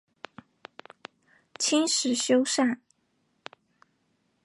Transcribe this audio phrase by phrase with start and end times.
[1.59, 2.79] 清时修缮。